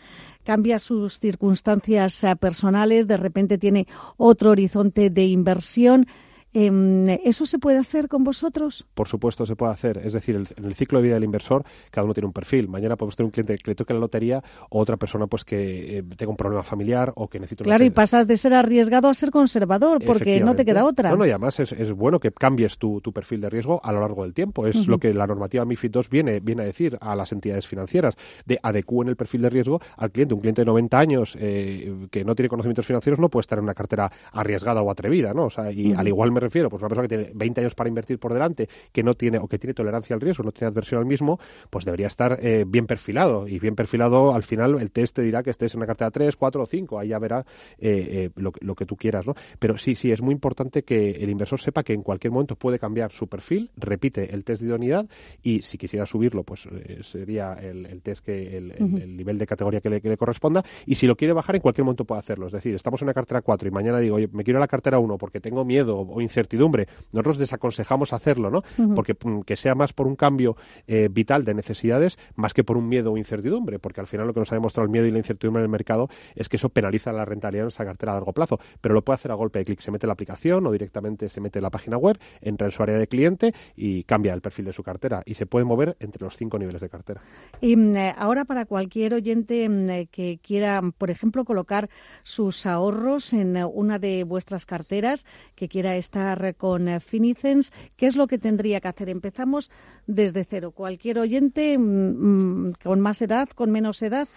cambia 0.49 0.79
sus 0.79 1.21
circunstancias 1.21 2.25
eh, 2.25 2.35
personales, 2.35 3.07
de 3.07 3.19
repente 3.19 3.59
tiene 3.59 3.87
otro 4.17 4.49
horizonte 4.49 5.11
de 5.11 5.27
inversión. 5.27 6.07
Em, 6.55 7.09
¿Eso 7.09 7.45
se 7.45 7.59
puede 7.59 7.79
hacer 7.79 8.09
con 8.09 8.25
vosotros? 8.25 8.87
Por 8.95 9.07
supuesto, 9.07 9.45
se 9.45 9.55
puede 9.55 9.73
hacer. 9.73 9.99
Es 9.99 10.15
decir, 10.15 10.37
en 10.37 10.65
el 10.65 10.75
ciclo 10.75 10.99
de 10.99 11.05
vida 11.05 11.15
del 11.15 11.25
inversor, 11.25 11.65
cada 11.91 12.05
uno 12.05 12.15
tiene 12.15 12.27
un 12.27 12.33
perfil. 12.33 12.69
Mañana 12.69 12.97
podemos 12.97 13.17
tener 13.17 13.27
un 13.27 13.31
cliente 13.31 13.59
que 13.59 13.71
le 13.71 13.75
toque 13.75 13.93
la 13.93 14.01
lotería 14.01 14.43
o 14.71 14.81
otra 14.81 14.97
persona 14.97 15.27
pues 15.27 15.45
que 15.45 15.99
eh, 15.99 16.03
tenga 16.17 16.31
un 16.31 16.37
problema 16.37 16.63
familiar 16.63 17.13
o 17.17 17.29
que 17.29 17.39
necesite... 17.39 17.65
Claro, 17.65 17.85
y 17.85 17.91
pasas 17.91 18.27
de 18.27 18.37
ser 18.37 18.55
arriesgado 18.55 19.09
a 19.09 19.15
ser 19.15 19.31
conservador 19.31 20.03
porque 20.05 20.41
no 20.41 20.57
te 20.57 20.65
queda 20.65 20.85
otra. 20.85 21.15
No, 21.15 21.27
y 21.27 21.31
además 21.31 21.61
es, 21.61 21.93
bueno 21.93 22.19
que 22.19 22.33
cambies 22.33 22.79
tu, 22.79 23.01
perfil 23.13 23.41
de 23.41 23.51
riesgo 23.51 23.81
a 23.83 23.93
lo 23.93 24.01
largo 24.01 24.23
del 24.23 24.33
tiempo. 24.33 24.67
Es 24.67 24.87
lo 24.87 24.99
que 24.99 25.13
la 25.13 25.27
normativa 25.27 25.65
MIFID 25.65 25.97
II 25.97 26.03
viene, 26.11 26.41
viene 26.41 26.63
a 26.63 26.67
decir 26.67 26.97
a 27.01 27.15
las 27.15 27.33
entidades 27.33 27.67
financieras, 27.67 28.17
de 28.47 28.59
adecúen 28.63 29.09
el 29.09 29.17
perfil 29.17 29.43
de 29.43 29.51
riesgo 29.51 29.81
al 29.97 30.11
cliente. 30.11 30.35
Un 30.35 30.41
cliente 30.41 30.63
de 30.63 30.67
90 30.67 30.99
años 30.99 31.37
eh, 31.39 32.07
que 32.11 32.25
no 32.25 32.35
tiene 32.35 32.49
conocimientos 32.49 32.87
financieros 32.87 33.19
no 33.21 33.29
puede 33.29 33.43
estar 33.43 33.59
en 33.59 33.65
una 33.65 33.75
cartera 33.75 34.11
arriesgada 34.33 34.83
o 34.83 34.91
atrevida, 34.91 35.35
¿no? 35.35 35.45
O 35.45 35.51
sea, 35.51 35.71
y 35.71 35.93
al 35.93 36.09
igual 36.09 36.31
me 36.39 36.41
refiero, 36.41 36.71
pues 36.71 36.81
una 36.81 36.89
persona 36.89 37.09
que 37.09 37.17
tiene 37.17 37.33
20 37.35 37.61
años 37.63 37.75
para 37.75 37.89
invertir 37.89 38.19
por 38.21 38.33
delante, 38.33 38.69
que 38.93 39.03
no 39.03 39.15
tiene 39.15 39.39
o 39.39 39.49
que 39.49 39.59
tiene 39.59 39.75
tolerancia 39.75 40.15
al 40.15 40.21
riesgo, 40.21 40.45
no 40.45 40.53
tiene 40.53 40.69
adversión 40.69 41.01
al 41.01 41.07
mismo, 41.07 41.41
pues 41.69 41.85
debería 41.85 42.07
estar 42.07 42.39
eh, 42.41 42.65
bien 42.67 42.87
perfilado. 42.87 43.49
Y 43.49 43.59
bien 43.59 43.75
perfilado, 43.75 44.33
al 44.33 44.45
final, 44.45 44.81
el 44.81 44.93
test 44.93 45.17
te 45.17 45.23
dirá 45.23 45.43
que 45.43 45.51
estés 45.51 45.75
en 45.75 45.79
una 45.79 45.87
cartera 45.87 46.13
3, 46.13 46.37
4 46.37 46.63
o 46.63 46.67
5, 46.67 46.99
ahí 46.99 47.09
ya 47.09 47.19
verá 47.19 47.45
eh, 47.79 48.07
eh, 48.11 48.31
lo, 48.37 48.53
lo, 48.61 48.75
que 48.77 48.87
tú 48.87 48.97
quieras, 48.97 49.27
¿no? 49.27 49.35
Pero 49.59 49.77
sí, 49.77 49.97
sí, 49.97 50.13
es 50.13 50.23
muy 50.23 50.33
importante 50.33 50.85
que 50.85 51.11
el 51.11 51.29
inversor 51.29 51.61
sepa 51.61 51.83
que 51.83 51.93
en 51.93 52.03
cualquier 52.03 52.33
momento 52.33 52.55
puede 52.55 52.79
cambiar 52.79 53.11
su 53.11 53.27
perfil, 53.27 53.71
repite 53.77 54.33
el 54.33 54.45
test 54.45 54.63
de 54.63 54.69
idoneidad 54.69 55.09
y 55.43 55.63
si 55.63 55.77
quisiera 55.77 56.07
subirlo, 56.07 56.45
pues 56.45 56.69
sería 57.03 57.55
el, 57.55 58.01
test 58.03 58.25
que 58.25 58.57
el, 58.57 59.17
nivel 59.17 59.39
de 59.39 59.47
categoría 59.47 59.81
que 59.81 59.91
le, 59.91 60.01
que 60.01 60.09
le, 60.09 60.17
corresponda. 60.17 60.65
Y 60.87 60.95
si 60.95 61.09
lo 61.09 61.17
quiere 61.17 61.35
bajar, 61.35 61.57
en 61.57 61.63
cualquier 61.63 61.85
momento 61.85 62.05
puede 62.05 62.21
hacerlo. 62.21 62.47
Es 62.47 62.53
decir, 62.53 62.75
estamos 62.75 63.03
en 63.03 63.07
una 63.07 63.15
cartera 63.15 63.43
4 63.43 63.69
y 63.69 63.71
mañana 63.73 63.99
digo, 63.99 64.17
oye, 64.17 64.29
me 64.33 64.45
quiero 64.45 64.59
a 64.59 64.61
la 64.61 64.69
cartera 64.69 64.99
1 64.99 65.19
porque 65.19 65.41
tengo 65.41 65.65
miedo 65.65 65.99
o 65.99 66.21
incertidumbre 66.29 66.87
nosotros 67.13 67.39
desaconsejamos 67.39 68.13
hacerlo, 68.13 68.51
¿no? 68.51 68.63
Porque 68.95 69.15
mm, 69.15 69.41
que 69.41 69.57
sea 69.57 69.75
más 69.75 69.93
por 69.93 70.07
un 70.07 70.17
cambio 70.17 70.57
eh, 70.87 71.09
vital 71.11 71.45
de 71.45 71.55
necesidades 71.55 72.19
más 72.37 72.55
que 72.55 72.65
por 72.65 72.77
un 72.77 72.89
miedo 72.89 73.13
o 73.13 73.17
incertidumbre, 73.17 73.79
porque 73.79 74.01
al 74.01 74.07
final 74.07 74.27
lo 74.27 74.35
que 74.35 74.41
nos 74.41 74.53
ha 74.53 74.57
demostrado 74.57 74.85
el 74.85 74.91
miedo 74.91 75.07
y 75.07 75.11
la 75.11 75.19
incertidumbre 75.19 75.61
en 75.63 75.65
el 75.65 75.71
mercado 75.71 76.09
es 76.35 76.49
que 76.49 76.57
eso 76.57 76.69
penaliza 76.69 77.13
la 77.13 77.25
rentabilidad 77.25 77.65
en 77.65 77.69
esa 77.69 77.85
cartera 77.85 78.13
a 78.13 78.15
largo 78.17 78.33
plazo, 78.33 78.59
pero 78.81 78.95
lo 78.95 79.03
puede 79.03 79.17
hacer 79.17 79.31
a 79.31 79.35
golpe 79.35 79.59
de 79.61 79.65
clic, 79.65 79.81
se 79.81 79.91
mete 79.91 80.07
en 80.07 80.09
la 80.09 80.15
aplicación 80.15 80.67
o 80.67 80.73
directamente 80.73 81.29
se 81.29 81.41
mete 81.41 81.59
en 81.59 81.63
la 81.63 81.71
página 81.71 81.97
web, 81.97 82.19
entra 82.41 82.67
en 82.67 82.73
su 82.73 82.83
área 82.83 82.99
de 82.99 83.07
cliente 83.07 83.55
y 83.77 84.05
cambia 84.05 84.35
el 84.35 84.41
perfil 84.41 84.67
de 84.67 84.73
su 84.73 84.83
cartera 84.83 85.23
y 85.25 85.35
se 85.35 85.47
puede 85.47 85.65
mover 85.65 85.97
entre 86.01 86.25
los 86.25 86.37
cinco 86.37 86.59
niveles 86.59 86.81
de 86.81 86.89
cartera. 86.89 87.21
Y 87.61 87.77
mm, 87.77 87.97
eh, 87.97 88.15
ahora 88.17 88.45
para 88.45 88.67
cualquier 88.67 89.15
oyente 89.15 89.69
mm, 89.69 89.91
eh, 89.91 90.09
que 90.11 90.39
quiera, 90.43 90.83
por 90.97 91.11
ejemplo, 91.11 91.45
colocar 91.45 91.89
sus 92.23 92.67
ahorros 92.67 93.33
en 93.33 93.57
una 93.73 93.99
de 93.99 94.25
vuestras 94.25 94.67
carteras, 94.67 95.25
que 95.55 95.69
quiera 95.69 95.97
estar 95.97 96.18
con 96.57 96.89
eh, 96.89 97.01
Finicens, 97.01 97.73
¿qué 97.97 98.07
es 98.07 98.17
lo 98.17 98.27
que 98.27 98.39
tendría 98.39 98.81
que 98.81 98.89
hacer? 98.89 99.09
Empezamos 99.09 99.71
desde 100.07 100.45
cero. 100.45 100.73
Cualquier 100.73 101.19
oyente 101.19 101.79
mm, 101.79 102.69
mm, 102.69 102.73
con 102.83 103.01
más 103.01 103.23
edad, 103.23 103.49
con 103.49 103.71
menos 103.71 104.03
edad, 104.03 104.29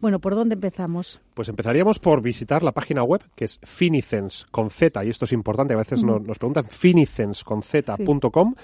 bueno, 0.00 0.18
¿por 0.18 0.34
dónde 0.34 0.54
empezamos? 0.54 1.20
Pues 1.34 1.50
empezaríamos 1.50 1.98
por 1.98 2.22
visitar 2.22 2.62
la 2.62 2.72
página 2.72 3.02
web, 3.02 3.22
que 3.34 3.44
es 3.44 3.60
finicens 3.62 4.46
con 4.50 4.70
Z, 4.70 5.04
y 5.04 5.10
esto 5.10 5.26
es 5.26 5.32
importante, 5.32 5.74
a 5.74 5.76
veces 5.76 6.02
nos, 6.02 6.38
preguntan 6.38 6.66
finicens 6.70 7.44
con 7.44 7.62
Z.com, 7.62 8.54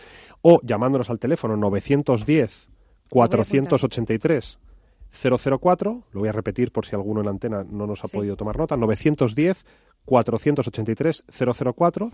o 0.41 0.61
llamándonos 0.63 1.11
al 1.11 1.19
teléfono 1.19 1.57
910 1.57 2.71
483 3.11 4.59
004, 5.11 6.03
lo 6.13 6.21
voy 6.21 6.29
a 6.29 6.33
repetir 6.33 6.73
por 6.73 6.87
si 6.87 6.95
alguno 6.95 7.21
en 7.21 7.27
la 7.27 7.31
antena 7.31 7.65
no 7.69 7.87
nos 7.87 8.05
ha 8.05 8.09
podido 8.09 8.37
tomar 8.37 8.59
nota, 8.59 8.77
910 8.77 9.65
483 10.07 11.25
004 11.29 12.11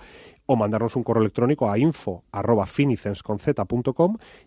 o 0.47 0.57
mandarnos 0.57 0.97
un 0.97 1.05
correo 1.05 1.23
electrónico 1.23 1.71
a 1.71 1.79
info 1.79 2.25
arroba 2.33 2.67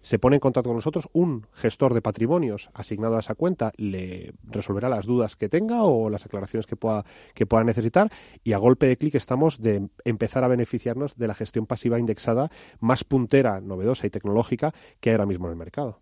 se 0.01 0.19
pone 0.19 0.35
en 0.35 0.39
contacto 0.39 0.69
con 0.69 0.75
nosotros 0.75 1.07
un 1.13 1.47
gestor 1.53 1.93
de 1.93 2.01
patrimonios 2.01 2.69
asignado 2.73 3.15
a 3.15 3.19
esa 3.19 3.35
cuenta 3.35 3.71
le 3.77 4.33
resolverá 4.43 4.89
las 4.89 5.05
dudas 5.05 5.35
que 5.35 5.47
tenga 5.47 5.83
o 5.83 6.09
las 6.09 6.25
aclaraciones 6.25 6.65
que 6.65 6.75
pueda 6.75 7.05
que 7.33 7.45
pueda 7.45 7.63
necesitar 7.63 8.11
y 8.43 8.53
a 8.53 8.57
golpe 8.57 8.87
de 8.87 8.97
clic 8.97 9.15
estamos 9.15 9.61
de 9.61 9.87
empezar 10.03 10.43
a 10.43 10.47
beneficiarnos 10.47 11.15
de 11.15 11.27
la 11.27 11.35
gestión 11.35 11.67
pasiva 11.67 11.99
indexada 11.99 12.49
más 12.79 13.03
puntera, 13.03 13.61
novedosa 13.61 14.07
y 14.07 14.09
tecnológica 14.09 14.73
que 14.99 15.11
hay 15.11 15.13
ahora 15.13 15.27
mismo 15.27 15.45
en 15.45 15.51
el 15.51 15.57
mercado. 15.57 15.99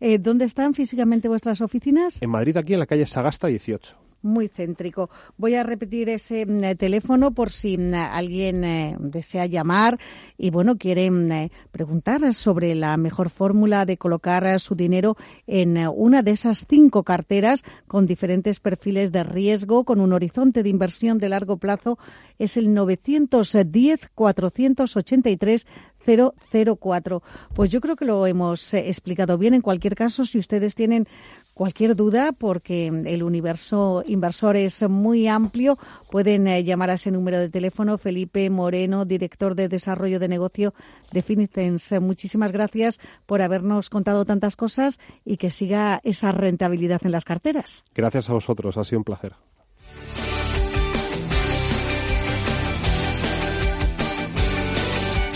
Eh, 0.00 0.18
¿Dónde 0.18 0.44
están 0.44 0.74
físicamente 0.74 1.28
vuestras 1.28 1.60
oficinas? 1.60 2.20
En 2.20 2.30
Madrid, 2.30 2.56
aquí 2.56 2.74
en 2.74 2.80
la 2.80 2.86
calle 2.86 3.06
Sagasta 3.06 3.46
18 3.46 4.03
muy 4.24 4.48
céntrico. 4.48 5.10
Voy 5.36 5.54
a 5.54 5.62
repetir 5.62 6.08
ese 6.08 6.46
mm, 6.46 6.76
teléfono 6.76 7.32
por 7.32 7.52
si 7.52 7.76
mm, 7.78 7.94
alguien 7.94 8.64
eh, 8.64 8.96
desea 8.98 9.46
llamar 9.46 9.98
y 10.36 10.50
bueno 10.50 10.76
quiere 10.76 11.10
mm, 11.10 11.32
eh, 11.32 11.52
preguntar 11.70 12.32
sobre 12.34 12.74
la 12.74 12.96
mejor 12.96 13.28
fórmula 13.28 13.86
de 13.86 13.96
colocar 13.96 14.44
eh, 14.46 14.58
su 14.58 14.74
dinero 14.74 15.16
en 15.46 15.76
una 15.94 16.22
de 16.22 16.32
esas 16.32 16.66
cinco 16.68 17.02
carteras 17.02 17.62
con 17.86 18.06
diferentes 18.06 18.60
perfiles 18.60 19.12
de 19.12 19.22
riesgo 19.22 19.84
con 19.84 20.00
un 20.00 20.12
horizonte 20.12 20.62
de 20.62 20.70
inversión 20.70 21.18
de 21.18 21.28
largo 21.28 21.58
plazo 21.58 21.98
es 22.38 22.56
el 22.56 22.72
910 22.72 24.10
483 24.14 25.66
004. 26.04 27.22
Pues 27.54 27.70
yo 27.70 27.80
creo 27.80 27.96
que 27.96 28.04
lo 28.04 28.26
hemos 28.26 28.74
explicado 28.74 29.38
bien. 29.38 29.54
En 29.54 29.62
cualquier 29.62 29.94
caso, 29.94 30.24
si 30.24 30.38
ustedes 30.38 30.74
tienen 30.74 31.06
cualquier 31.54 31.96
duda, 31.96 32.32
porque 32.32 32.88
el 32.88 33.22
universo 33.22 34.02
inversor 34.06 34.56
es 34.56 34.82
muy 34.88 35.28
amplio, 35.28 35.78
pueden 36.10 36.46
eh, 36.46 36.64
llamar 36.64 36.90
a 36.90 36.94
ese 36.94 37.10
número 37.10 37.38
de 37.38 37.48
teléfono. 37.48 37.96
Felipe 37.96 38.50
Moreno, 38.50 39.04
director 39.04 39.54
de 39.54 39.68
desarrollo 39.68 40.18
de 40.18 40.28
negocio 40.28 40.72
de 41.12 41.22
Finicens. 41.22 41.92
Muchísimas 42.00 42.52
gracias 42.52 43.00
por 43.26 43.40
habernos 43.40 43.88
contado 43.88 44.24
tantas 44.24 44.56
cosas 44.56 44.98
y 45.24 45.36
que 45.36 45.50
siga 45.50 46.00
esa 46.04 46.32
rentabilidad 46.32 47.00
en 47.04 47.12
las 47.12 47.24
carteras. 47.24 47.84
Gracias 47.94 48.28
a 48.28 48.34
vosotros, 48.34 48.76
ha 48.76 48.84
sido 48.84 48.98
un 48.98 49.04
placer. 49.04 49.32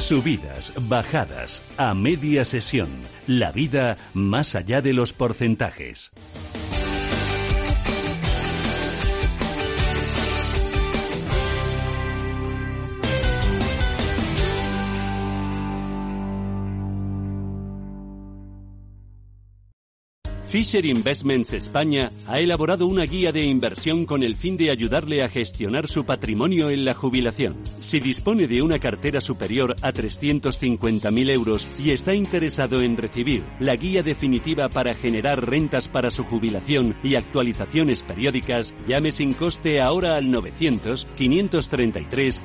Subidas, 0.08 0.72
bajadas, 0.88 1.62
a 1.76 1.92
media 1.92 2.42
sesión. 2.46 2.88
La 3.26 3.52
vida 3.52 3.98
más 4.14 4.54
allá 4.54 4.80
de 4.80 4.94
los 4.94 5.12
porcentajes. 5.12 6.12
Fisher 20.48 20.86
Investments 20.86 21.52
España 21.52 22.10
ha 22.26 22.40
elaborado 22.40 22.86
una 22.86 23.04
guía 23.04 23.32
de 23.32 23.42
inversión 23.42 24.06
con 24.06 24.22
el 24.22 24.34
fin 24.34 24.56
de 24.56 24.70
ayudarle 24.70 25.22
a 25.22 25.28
gestionar 25.28 25.88
su 25.88 26.06
patrimonio 26.06 26.70
en 26.70 26.86
la 26.86 26.94
jubilación. 26.94 27.58
Si 27.80 28.00
dispone 28.00 28.48
de 28.48 28.62
una 28.62 28.78
cartera 28.78 29.20
superior 29.20 29.76
a 29.82 29.92
350.000 29.92 31.30
euros 31.30 31.68
y 31.78 31.90
está 31.90 32.14
interesado 32.14 32.80
en 32.80 32.96
recibir 32.96 33.44
la 33.60 33.76
guía 33.76 34.02
definitiva 34.02 34.70
para 34.70 34.94
generar 34.94 35.46
rentas 35.46 35.86
para 35.86 36.10
su 36.10 36.24
jubilación 36.24 36.96
y 37.02 37.16
actualizaciones 37.16 38.02
periódicas, 38.02 38.74
llame 38.86 39.12
sin 39.12 39.34
coste 39.34 39.82
ahora 39.82 40.16
al 40.16 40.30
900 40.30 41.04
533 41.14 42.42